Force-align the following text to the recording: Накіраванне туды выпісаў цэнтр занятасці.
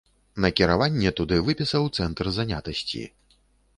Накіраванне 0.45 1.11
туды 1.19 1.37
выпісаў 1.49 1.83
цэнтр 1.99 2.33
занятасці. 2.39 3.03